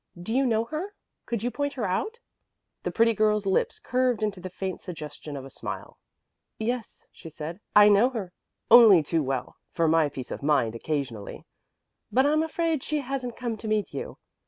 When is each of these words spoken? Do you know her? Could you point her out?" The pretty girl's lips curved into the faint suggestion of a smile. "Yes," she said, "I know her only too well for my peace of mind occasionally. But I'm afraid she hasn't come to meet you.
Do 0.19 0.33
you 0.33 0.47
know 0.47 0.65
her? 0.65 0.95
Could 1.27 1.43
you 1.43 1.51
point 1.51 1.73
her 1.73 1.85
out?" 1.85 2.17
The 2.81 2.89
pretty 2.89 3.13
girl's 3.13 3.45
lips 3.45 3.77
curved 3.77 4.23
into 4.23 4.39
the 4.41 4.49
faint 4.49 4.81
suggestion 4.81 5.37
of 5.37 5.45
a 5.45 5.51
smile. 5.51 5.99
"Yes," 6.57 7.05
she 7.11 7.29
said, 7.29 7.59
"I 7.75 7.87
know 7.87 8.09
her 8.09 8.33
only 8.71 9.03
too 9.03 9.21
well 9.21 9.57
for 9.73 9.87
my 9.87 10.09
peace 10.09 10.31
of 10.31 10.41
mind 10.41 10.73
occasionally. 10.73 11.45
But 12.11 12.25
I'm 12.25 12.41
afraid 12.41 12.81
she 12.81 13.01
hasn't 13.01 13.37
come 13.37 13.57
to 13.57 13.67
meet 13.67 13.93
you. 13.93 14.17